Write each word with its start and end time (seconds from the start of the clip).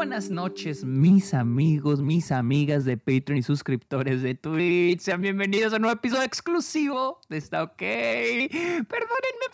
buenas 0.00 0.30
noches, 0.30 0.82
mis 0.82 1.34
amigos, 1.34 2.00
mis 2.00 2.32
amigas 2.32 2.86
de 2.86 2.96
Patreon 2.96 3.36
y 3.36 3.42
suscriptores 3.42 4.22
de 4.22 4.34
Twitch. 4.34 5.00
Sean 5.00 5.20
bienvenidos 5.20 5.74
a 5.74 5.76
un 5.76 5.82
nuevo 5.82 5.94
episodio 5.94 6.22
exclusivo 6.22 7.20
de 7.28 7.36
Está 7.36 7.64
OK. 7.64 7.76
Perdónenme 7.76 8.86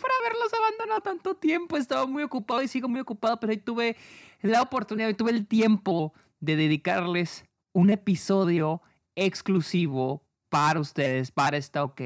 por 0.01 0.09
haberlos 0.21 0.55
abandonado 0.57 1.01
tanto 1.01 1.35
tiempo. 1.35 1.77
He 1.77 1.81
estado 1.81 2.07
muy 2.07 2.23
ocupado 2.23 2.63
y 2.63 2.69
sigo 2.69 2.89
muy 2.89 3.01
ocupado, 3.01 3.41
pero 3.41 3.51
hoy 3.51 3.57
tuve 3.57 3.97
la 4.41 4.63
oportunidad 4.63 5.09
y 5.09 5.15
tuve 5.15 5.33
el 5.33 5.49
tiempo 5.49 6.15
de 6.39 6.55
dedicarles 6.55 7.45
un 7.73 7.91
episodio 7.91 8.83
exclusivo 9.17 10.23
para 10.49 10.79
ustedes, 10.79 11.33
para 11.33 11.57
Está 11.57 11.83
OK, 11.83 12.01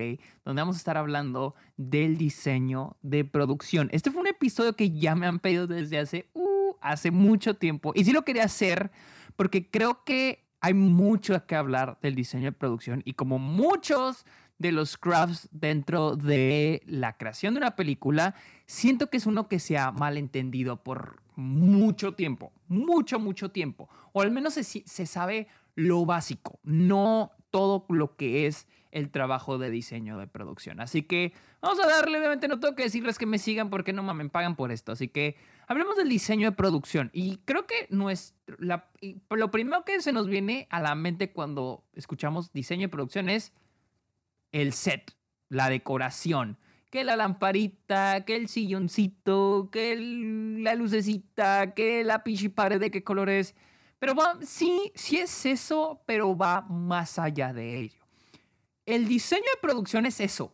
donde 0.47 0.63
vamos 0.63 0.77
a 0.77 0.79
estar 0.79 0.97
hablando 0.97 1.55
del 1.77 2.17
diseño 2.17 2.97
de 3.03 3.27
producción. 3.27 3.91
Este 3.93 4.11
fue 4.11 4.23
un 4.23 4.29
episodio 4.29 4.75
que 4.75 4.91
ya 4.93 5.15
me 5.15 5.27
han 5.27 5.41
pedido 5.41 5.67
desde 5.67 5.99
hace 5.99 6.31
hace 6.81 7.11
mucho 7.11 7.55
tiempo 7.55 7.93
y 7.95 8.05
sí 8.05 8.13
lo 8.13 8.25
quería 8.25 8.45
hacer 8.45 8.91
porque 9.37 9.71
creo 9.71 10.05
que 10.05 10.47
hay 10.61 10.75
mucho 10.75 11.47
que 11.47 11.57
hablar 11.57 11.99
del 12.03 12.15
diseño 12.15 12.47
de 12.47 12.53
producción 12.53 13.03
y 13.05 13.15
como 13.15 13.39
muchos 13.39 14.27
de 14.59 14.73
los 14.73 14.99
crafts 14.99 15.49
dentro 15.53 16.17
de 16.17 16.83
la 16.85 17.17
creación 17.17 17.55
de 17.55 17.61
una 17.61 17.77
película, 17.77 18.35
siento 18.67 19.09
que 19.09 19.17
es 19.17 19.25
uno 19.25 19.49
que 19.49 19.59
se 19.59 19.79
ha 19.79 19.91
malentendido 19.91 20.83
por 20.83 21.23
mucho 21.35 22.13
tiempo, 22.13 22.53
mucho, 22.69 23.19
mucho 23.19 23.51
tiempo, 23.51 23.89
o 24.13 24.21
al 24.21 24.31
menos 24.31 24.55
se, 24.55 24.63
se 24.63 25.07
sabe 25.07 25.49
lo 25.75 26.05
básico, 26.05 26.61
no 26.63 27.33
todo 27.51 27.87
lo 27.89 28.17
que 28.17 28.47
es 28.47 28.69
el 28.93 29.11
trabajo 29.11 29.59
de 29.59 29.71
diseño 29.71 30.19
de 30.19 30.27
producción. 30.27 30.81
Así 30.81 31.03
que 31.03 31.33
vamos 31.61 31.79
a 31.81 31.87
darle, 31.87 32.19
obviamente 32.19 32.49
no 32.49 32.61
tengo 32.61 32.75
que 32.75 32.85
decirles 32.85 33.19
que 33.19 33.27
me 33.27 33.39
sigan 33.39 33.71
porque 33.71 33.93
no 33.93 34.03
me 34.03 34.29
pagan 34.29 34.57
por 34.57 34.73
esto. 34.73 34.93
Así 34.93 35.09
que 35.09 35.37
hablemos 35.67 35.97
del 35.97 36.09
diseño 36.09 36.51
de 36.51 36.57
producción. 36.57 37.11
Y 37.13 37.39
creo 37.45 37.67
que 37.67 37.87
nuestro, 37.91 38.57
lo 38.59 39.51
primero 39.51 39.85
que 39.85 40.01
se 40.01 40.13
nos 40.13 40.27
viene 40.27 40.67
a 40.71 40.81
la 40.81 40.95
mente 40.95 41.33
cuando 41.33 41.85
escuchamos 41.95 42.53
diseño 42.53 42.83
de 42.83 42.89
producción 42.89 43.29
es 43.29 43.53
el 44.53 44.73
set, 44.73 45.15
la 45.49 45.69
decoración. 45.69 46.59
Que 46.91 47.05
la 47.05 47.15
lamparita, 47.15 48.25
que 48.25 48.35
el 48.35 48.49
silloncito, 48.49 49.69
que 49.71 49.97
la 49.97 50.75
lucecita, 50.75 51.73
que 51.73 52.03
la 52.03 52.25
pinche 52.25 52.51
pared 52.51 52.81
de 52.81 52.91
qué 52.91 53.05
color 53.05 53.31
es. 53.31 53.55
Pero 54.01 54.17
sí, 54.41 54.91
sí 54.97 55.19
es 55.19 55.47
eso, 55.47 56.03
pero 56.05 56.37
va 56.37 56.63
más 56.63 57.21
allá 57.21 57.53
de 57.53 57.79
ello 57.79 58.00
el 58.95 59.07
diseño 59.07 59.43
de 59.43 59.61
producción 59.61 60.07
es 60.07 60.21
eso, 60.21 60.53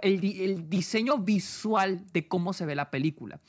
el, 0.00 0.68
diseño 0.68 1.18
visual 1.18 2.04
de 2.12 2.26
cómo 2.26 2.52
se 2.52 2.66
ve 2.66 2.74
la 2.74 2.90
película. 2.90 3.40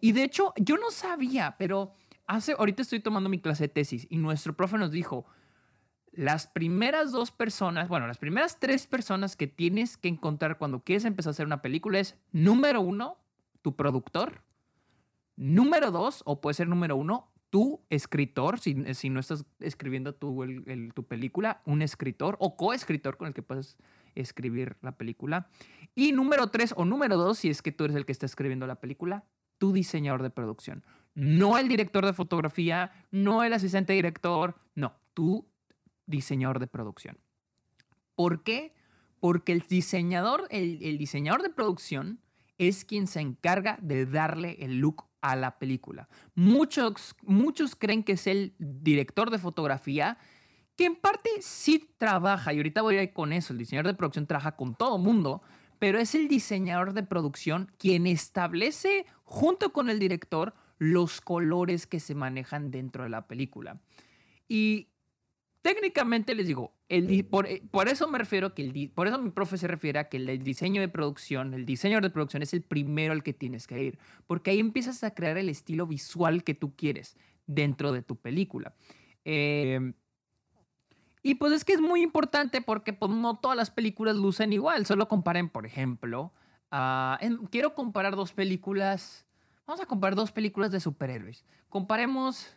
Y 0.00 0.12
de 0.12 0.24
hecho, 0.24 0.52
yo 0.56 0.76
no 0.76 0.90
sabía, 0.90 1.56
pero 1.58 1.94
hace, 2.26 2.52
ahorita 2.52 2.82
estoy 2.82 3.00
tomando 3.00 3.28
mi 3.28 3.40
clase 3.40 3.64
de 3.64 3.68
tesis 3.68 4.06
y 4.10 4.16
nuestro 4.16 4.56
profe 4.56 4.78
nos 4.78 4.90
dijo, 4.90 5.26
las 6.12 6.46
primeras 6.46 7.12
dos 7.12 7.30
personas, 7.30 7.88
bueno, 7.88 8.06
las 8.06 8.18
primeras 8.18 8.58
tres 8.58 8.86
personas 8.86 9.36
que 9.36 9.46
tienes 9.46 9.96
que 9.96 10.08
encontrar 10.08 10.58
cuando 10.58 10.82
quieres 10.82 11.04
empezar 11.04 11.30
a 11.30 11.32
hacer 11.32 11.46
una 11.46 11.62
película 11.62 11.98
es, 11.98 12.16
número 12.32 12.80
uno, 12.80 13.18
tu 13.62 13.76
productor, 13.76 14.42
número 15.36 15.90
dos, 15.90 16.22
o 16.24 16.40
puede 16.40 16.54
ser 16.54 16.68
número 16.68 16.96
uno, 16.96 17.30
tu 17.50 17.80
escritor, 17.88 18.58
si, 18.58 18.94
si 18.94 19.10
no 19.10 19.20
estás 19.20 19.44
escribiendo 19.60 20.14
tu, 20.14 21.06
película, 21.08 21.62
un 21.64 21.82
escritor 21.82 22.36
o 22.40 22.56
coescritor 22.56 23.16
con 23.16 23.28
el 23.28 23.34
que 23.34 23.42
puedes 23.42 23.76
escribir 24.14 24.76
la 24.82 24.92
película. 24.92 25.48
Y 25.94 26.12
número 26.12 26.48
tres 26.48 26.74
o 26.76 26.84
número 26.84 27.16
dos, 27.16 27.38
si 27.38 27.48
es 27.48 27.62
que 27.62 27.72
tú 27.72 27.84
eres 27.84 27.96
el 27.96 28.04
que 28.04 28.12
está 28.12 28.26
escribiendo 28.26 28.66
la 28.66 28.80
película, 28.80 29.24
tu 29.58 29.72
diseñador 29.72 30.22
de 30.22 30.30
producción. 30.30 30.84
No 31.14 31.58
el 31.58 31.68
director 31.68 32.04
de 32.04 32.12
fotografía, 32.12 32.92
no 33.10 33.42
el 33.42 33.52
asistente 33.52 33.92
director, 33.92 34.56
no, 34.74 34.94
tu 35.14 35.48
diseñador 36.06 36.58
de 36.58 36.66
producción. 36.66 37.18
¿Por 38.14 38.42
qué? 38.42 38.74
Porque 39.20 39.52
el 39.52 39.60
diseñador, 39.60 40.46
el, 40.50 40.78
el 40.82 40.98
diseñador 40.98 41.42
de 41.42 41.50
producción 41.50 42.20
es 42.58 42.84
quien 42.84 43.06
se 43.06 43.20
encarga 43.20 43.78
de 43.80 44.06
darle 44.06 44.56
el 44.60 44.78
look 44.78 45.07
a 45.20 45.36
la 45.36 45.58
película. 45.58 46.08
Muchos, 46.34 47.14
muchos 47.22 47.76
creen 47.76 48.02
que 48.02 48.12
es 48.12 48.26
el 48.26 48.54
director 48.58 49.30
de 49.30 49.38
fotografía, 49.38 50.18
que 50.76 50.84
en 50.84 50.96
parte 50.96 51.30
sí 51.40 51.92
trabaja, 51.98 52.52
y 52.52 52.58
ahorita 52.58 52.82
voy 52.82 52.96
a 52.96 53.02
ir 53.02 53.12
con 53.12 53.32
eso, 53.32 53.52
el 53.52 53.58
diseñador 53.58 53.88
de 53.88 53.94
producción 53.94 54.26
trabaja 54.26 54.56
con 54.56 54.74
todo 54.74 54.98
mundo, 54.98 55.42
pero 55.78 55.98
es 55.98 56.14
el 56.14 56.28
diseñador 56.28 56.92
de 56.92 57.02
producción 57.02 57.72
quien 57.78 58.06
establece 58.06 59.06
junto 59.24 59.72
con 59.72 59.90
el 59.90 59.98
director 59.98 60.54
los 60.78 61.20
colores 61.20 61.86
que 61.86 62.00
se 62.00 62.14
manejan 62.14 62.70
dentro 62.70 63.04
de 63.04 63.10
la 63.10 63.26
película. 63.26 63.80
Y 64.48 64.88
técnicamente 65.62 66.34
les 66.34 66.46
digo, 66.46 66.72
eh, 66.88 67.24
por, 67.24 67.88
eso 67.88 68.08
me 68.08 68.18
refiero 68.18 68.54
que 68.54 68.62
el, 68.62 68.90
por 68.90 69.08
eso 69.08 69.18
mi 69.18 69.30
profe 69.30 69.58
se 69.58 69.66
refiere 69.66 69.98
a 69.98 70.08
que 70.08 70.16
el, 70.16 70.42
diseño 70.42 70.80
de 70.80 70.88
producción, 70.88 71.54
el 71.54 71.66
diseño 71.66 72.00
de 72.00 72.10
producción 72.10 72.42
es 72.42 72.54
el 72.54 72.62
primero 72.62 73.12
al 73.12 73.22
que 73.22 73.32
tienes 73.32 73.66
que 73.66 73.82
ir, 73.82 73.98
porque 74.26 74.50
ahí 74.50 74.60
empiezas 74.60 75.02
a 75.04 75.14
crear 75.14 75.36
el 75.38 75.48
estilo 75.48 75.86
visual 75.86 76.44
que 76.44 76.54
tú 76.54 76.74
quieres 76.76 77.16
dentro 77.46 77.92
de 77.92 78.02
tu 78.02 78.16
película. 78.16 78.74
Em, 79.24 79.94
y 81.22 81.34
pues 81.34 81.52
es 81.52 81.64
que 81.64 81.74
es 81.74 81.80
muy 81.80 82.02
importante 82.02 82.62
porque 82.62 82.92
pues, 82.92 83.10
no 83.10 83.38
todas 83.38 83.56
las 83.56 83.70
películas 83.70 84.16
lucen 84.16 84.52
igual, 84.52 84.86
solo 84.86 85.08
comparen, 85.08 85.48
por 85.48 85.66
ejemplo, 85.66 86.32
quiero 87.50 87.74
comparar 87.74 88.14
dos 88.14 88.32
películas, 88.32 89.26
vamos 89.66 89.80
a 89.80 89.86
comparar 89.86 90.14
dos 90.14 90.32
películas 90.32 90.70
de 90.70 90.80
superhéroes. 90.80 91.44
Comparemos 91.68 92.56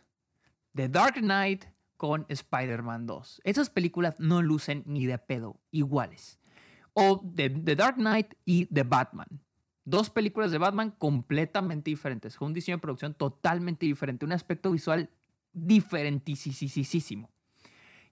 The 0.74 0.88
Dark 0.88 1.16
Knight 1.16 1.64
con 2.02 2.26
Spider-Man 2.28 3.06
2. 3.06 3.42
Esas 3.44 3.70
películas 3.70 4.18
no 4.18 4.42
lucen 4.42 4.82
ni 4.86 5.06
de 5.06 5.18
pedo 5.18 5.60
iguales. 5.70 6.40
O 6.94 7.22
The, 7.36 7.48
Dark 7.76 7.94
Knight 7.94 8.34
y 8.44 8.66
The 8.66 8.82
Batman. 8.82 9.28
Dos 9.84 10.10
películas 10.10 10.50
de 10.50 10.58
Batman 10.58 10.90
completamente 10.90 11.90
diferentes, 11.90 12.36
con 12.36 12.48
un 12.48 12.54
diseño 12.54 12.78
de 12.78 12.80
producción 12.80 13.14
totalmente 13.14 13.86
diferente, 13.86 14.24
un 14.24 14.32
aspecto 14.32 14.72
visual 14.72 15.10
diferentísimo. 15.52 17.30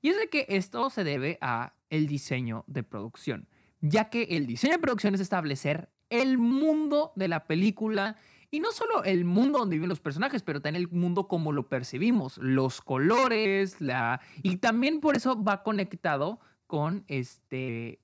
Y 0.01 0.11
es 0.11 0.19
de 0.19 0.29
que 0.29 0.47
esto 0.51 0.89
se 0.89 1.03
debe 1.03 1.37
a 1.41 1.75
el 1.89 2.07
diseño 2.07 2.63
de 2.69 2.85
producción, 2.85 3.49
ya 3.81 4.09
que 4.09 4.23
el 4.23 4.47
diseño 4.47 4.75
de 4.75 4.79
producción 4.79 5.17
es 5.17 5.21
establecer 5.21 5.91
el 6.11 6.39
mundo 6.39 7.11
de 7.17 7.27
la 7.27 7.49
película 7.49 8.19
y 8.51 8.61
no 8.61 8.73
solo 8.73 9.05
el 9.05 9.25
mundo 9.25 9.61
donde 9.61 9.77
viven 9.77 9.89
los 9.89 10.01
personajes, 10.01 10.43
pero 10.43 10.61
también 10.61 10.85
el 10.85 10.91
mundo 10.91 11.29
como 11.29 11.53
lo 11.53 11.69
percibimos, 11.69 12.39
los 12.39 12.81
colores, 12.81 13.81
la... 13.81 14.21
Y 14.43 14.57
también 14.57 15.01
por 15.01 15.17
eso 15.17 15.43
va 15.43 15.63
conectado 15.63 16.41
con 16.67 17.05
este 17.09 18.01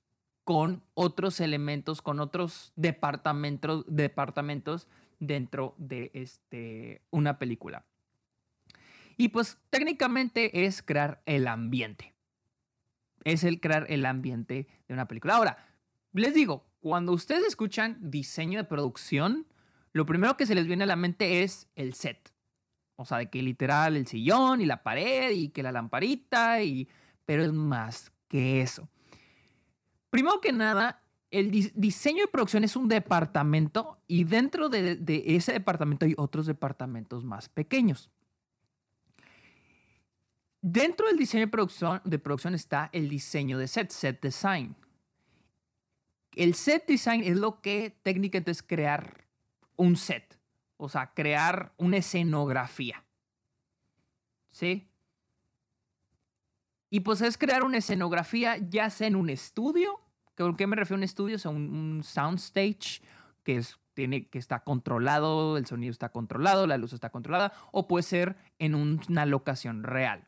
con 0.47 0.81
otros 0.93 1.41
elementos, 1.41 2.01
con 2.01 2.21
otros 2.21 2.71
departamentos, 2.77 3.83
departamentos 3.85 4.87
dentro 5.19 5.75
de 5.77 6.09
este, 6.13 7.01
una 7.09 7.37
película. 7.37 7.83
Y 9.17 9.27
pues 9.27 9.57
técnicamente 9.69 10.65
es 10.65 10.81
crear 10.81 11.21
el 11.25 11.49
ambiente. 11.49 12.13
Es 13.25 13.43
el 13.43 13.59
crear 13.59 13.87
el 13.89 14.05
ambiente 14.05 14.69
de 14.87 14.93
una 14.93 15.05
película. 15.05 15.35
Ahora, 15.35 15.67
les 16.13 16.33
digo, 16.33 16.65
cuando 16.79 17.11
ustedes 17.11 17.45
escuchan 17.45 17.97
diseño 17.99 18.59
de 18.59 18.69
producción, 18.69 19.47
lo 19.93 20.05
primero 20.05 20.37
que 20.37 20.45
se 20.45 20.55
les 20.55 20.67
viene 20.67 20.83
a 20.83 20.87
la 20.87 20.95
mente 20.95 21.43
es 21.43 21.67
el 21.75 21.93
set. 21.93 22.31
O 22.95 23.05
sea, 23.05 23.19
de 23.19 23.29
que 23.29 23.41
literal 23.41 23.95
el 23.95 24.07
sillón 24.07 24.61
y 24.61 24.65
la 24.65 24.83
pared 24.83 25.31
y 25.31 25.49
que 25.49 25.63
la 25.63 25.71
lamparita, 25.71 26.63
y... 26.63 26.87
pero 27.25 27.43
es 27.43 27.53
más 27.53 28.11
que 28.27 28.61
eso. 28.61 28.89
Primero 30.09 30.41
que 30.41 30.51
nada, 30.51 31.03
el 31.29 31.51
diseño 31.51 32.21
de 32.21 32.31
producción 32.31 32.63
es 32.63 32.75
un 32.75 32.87
departamento 32.87 34.01
y 34.07 34.23
dentro 34.23 34.69
de, 34.69 35.23
ese 35.27 35.53
departamento 35.53 36.05
hay 36.05 36.15
otros 36.17 36.45
departamentos 36.45 37.23
más 37.23 37.49
pequeños. 37.49 38.09
Dentro 40.61 41.07
del 41.07 41.17
diseño 41.17 41.45
de 41.45 41.51
producción, 41.51 42.01
de 42.03 42.19
producción 42.19 42.55
está 42.55 42.89
el 42.93 43.09
diseño 43.09 43.57
de 43.57 43.67
set, 43.67 43.91
set 43.91 44.21
design. 44.21 44.75
El 46.35 46.55
set 46.55 46.87
design 46.87 47.23
es 47.23 47.37
lo 47.37 47.61
que 47.61 47.99
técnicamente 48.03 48.51
es 48.51 48.63
crear 48.63 49.26
un 49.77 49.95
set, 49.95 50.39
o 50.75 50.89
sea, 50.89 51.13
crear 51.13 51.73
una 51.77 51.97
escenografía. 51.97 53.05
¿Sí? 54.51 54.89
Y 56.89 57.01
pues 57.01 57.21
es 57.21 57.37
crear 57.37 57.63
una 57.63 57.77
escenografía 57.77 58.57
ya 58.57 58.89
sea 58.89 59.07
en 59.07 59.15
un 59.15 59.29
estudio, 59.29 60.01
¿con 60.35 60.55
qué 60.55 60.67
me 60.67 60.75
refiero 60.75 60.97
a 60.97 60.99
un 60.99 61.03
estudio? 61.03 61.35
O 61.35 61.39
sea, 61.39 61.51
un, 61.51 61.69
un 61.73 62.03
soundstage 62.03 63.01
que, 63.43 63.57
es, 63.57 63.79
tiene, 63.93 64.27
que 64.27 64.39
está 64.39 64.63
controlado, 64.63 65.57
el 65.57 65.65
sonido 65.65 65.91
está 65.91 66.09
controlado, 66.09 66.67
la 66.67 66.77
luz 66.77 66.93
está 66.93 67.09
controlada, 67.09 67.53
o 67.71 67.87
puede 67.87 68.03
ser 68.03 68.35
en 68.59 68.75
una 68.75 69.25
locación 69.25 69.83
real. 69.83 70.27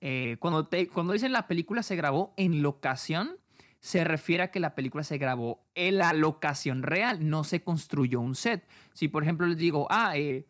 Eh, 0.00 0.36
cuando, 0.40 0.66
te, 0.66 0.88
cuando 0.88 1.12
dicen 1.12 1.32
la 1.32 1.46
película 1.46 1.82
se 1.82 1.94
grabó 1.94 2.34
en 2.36 2.62
locación, 2.62 3.36
se 3.82 4.04
refiere 4.04 4.44
a 4.44 4.50
que 4.52 4.60
la 4.60 4.76
película 4.76 5.02
se 5.02 5.18
grabó 5.18 5.66
en 5.74 5.98
la 5.98 6.12
locación 6.12 6.84
real, 6.84 7.28
no 7.28 7.42
se 7.42 7.62
construyó 7.62 8.20
un 8.20 8.36
set. 8.36 8.64
Si 8.92 9.08
por 9.08 9.24
ejemplo 9.24 9.44
les 9.48 9.58
digo, 9.58 9.88
ah, 9.90 10.16
eh, 10.16 10.46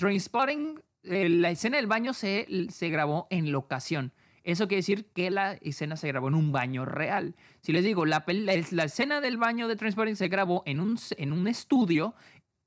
eh, 0.00 1.28
la 1.28 1.50
escena 1.50 1.76
del 1.76 1.88
baño 1.88 2.14
se, 2.14 2.46
se 2.70 2.88
grabó 2.88 3.26
en 3.30 3.50
locación. 3.50 4.12
Eso 4.44 4.68
quiere 4.68 4.78
decir 4.78 5.06
que 5.06 5.30
la 5.32 5.54
escena 5.54 5.96
se 5.96 6.06
grabó 6.06 6.28
en 6.28 6.36
un 6.36 6.52
baño 6.52 6.84
real. 6.84 7.34
Si 7.62 7.72
les 7.72 7.82
digo, 7.82 8.06
la, 8.06 8.24
la, 8.28 8.84
escena 8.84 9.20
del 9.20 9.38
baño 9.38 9.66
de 9.66 9.74
Transporting 9.74 10.14
se 10.14 10.28
grabó 10.28 10.62
en 10.64 10.78
un, 10.78 10.96
en 11.16 11.32
un 11.32 11.48
estudio, 11.48 12.14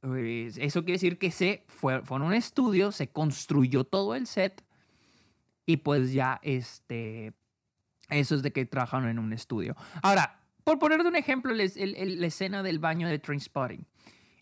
pues, 0.02 0.58
eso 0.58 0.82
quiere 0.82 0.96
decir 0.96 1.18
que 1.20 1.32
se 1.32 1.64
fue, 1.68 2.02
fue 2.02 2.18
en 2.18 2.24
un 2.24 2.34
estudio, 2.34 2.92
se 2.92 3.08
construyó 3.08 3.86
todo 3.86 4.14
el 4.16 4.28
set 4.28 4.62
y 5.66 5.78
pues 5.78 6.12
ya 6.12 6.42
este, 6.44 7.34
eso 8.18 8.36
es 8.36 8.44
de 8.44 8.52
que 8.52 8.66
trabajaron 8.66 9.10
en 9.10 9.20
un 9.20 9.34
estudio. 9.34 9.76
Ahora, 10.02 10.40
por 10.64 10.80
poner 10.80 11.02
de 11.04 11.10
un 11.10 11.16
ejemplo, 11.16 11.54
la 11.54 11.64
escena 11.64 12.64
del 12.64 12.80
baño 12.80 13.08
de 13.08 13.20
Trainspotting. 13.20 13.86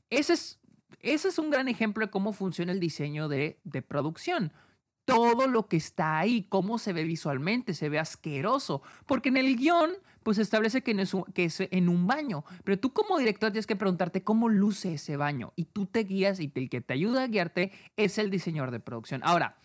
Ese 0.09 0.33
es, 0.33 0.59
ese 1.01 1.29
es 1.29 1.39
un 1.39 1.49
gran 1.49 1.67
ejemplo 1.67 2.05
de 2.05 2.11
cómo 2.11 2.33
funciona 2.33 2.71
el 2.71 2.79
diseño 2.79 3.27
de, 3.29 3.59
de 3.63 3.81
producción 3.81 4.51
todo 5.09 5.47
lo 5.47 5.67
que 5.67 5.77
está 5.77 6.19
ahí, 6.19 6.45
cómo 6.49 6.77
se 6.77 6.93
ve 6.93 7.03
visualmente, 7.03 7.73
se 7.73 7.89
ve 7.89 7.97
asqueroso, 7.97 8.83
porque 9.07 9.29
en 9.29 9.37
el 9.37 9.55
guion 9.55 9.93
pues 10.21 10.37
establece 10.37 10.83
que, 10.83 10.91
es, 10.91 11.13
que 11.33 11.45
es 11.45 11.61
en 11.61 11.89
un 11.89 12.05
baño, 12.05 12.45
pero 12.63 12.77
tú 12.77 12.93
como 12.93 13.17
director 13.17 13.51
tienes 13.51 13.65
que 13.65 13.75
preguntarte 13.75 14.23
cómo 14.23 14.49
luce 14.49 14.93
ese 14.93 15.17
baño 15.17 15.51
y 15.55 15.65
tú 15.65 15.87
te 15.87 16.03
guías 16.03 16.39
y 16.39 16.51
el 16.53 16.69
que 16.69 16.81
te 16.81 16.93
ayuda 16.93 17.23
a 17.23 17.27
guiarte 17.27 17.71
es 17.97 18.19
el 18.19 18.29
diseñador 18.29 18.69
de 18.69 18.79
producción. 18.79 19.21
Ahora, 19.23 19.57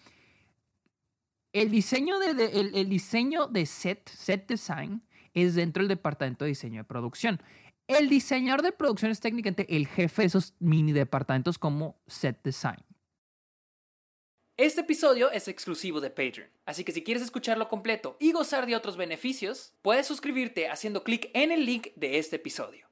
el 1.55 1.71
diseño 1.71 2.19
de, 2.19 2.31
el, 2.75 2.89
diseño 2.89 3.47
de 3.47 3.65
set, 3.65 4.11
set 4.11 4.47
design, 4.49 5.03
es 5.33 5.55
dentro 5.55 5.83
del 5.83 5.89
departamento 5.89 6.45
de 6.45 6.51
diseño 6.51 6.81
de 6.81 6.85
producción. 6.85 7.41
El 7.87 8.09
diseñador 8.09 8.63
de 8.63 8.73
producción 8.73 9.13
es 9.13 9.21
técnicamente 9.21 9.77
el 9.77 9.87
jefe 9.87 10.23
de 10.23 10.27
esos 10.27 10.55
mini 10.59 10.93
departamentos 10.93 11.57
como 11.59 11.97
set 12.07 12.43
design. 12.43 12.83
Este 14.57 14.83
episodio 14.83 15.31
es 15.31 15.49
exclusivo 15.49 16.01
de 16.01 16.11
Patreon, 16.11 16.49
así 16.67 16.85
que 16.85 16.93
si 16.93 17.03
quieres 17.03 17.23
escucharlo 17.23 17.69
completo 17.69 18.17
y 18.21 18.33
gozar 18.33 18.67
de 18.67 18.77
otros 18.77 18.97
beneficios, 18.97 19.75
puedes 19.83 20.07
suscribirte 20.07 20.69
haciendo 20.69 21.05
clic 21.05 21.31
en 21.35 21.53
el 21.53 21.65
link 21.67 21.89
de 21.97 22.19
este 22.19 22.37
episodio. 22.37 22.89